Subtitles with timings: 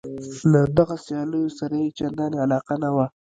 [0.51, 3.05] له دغو سیالیو سره یې چندانې علاقه نه وه.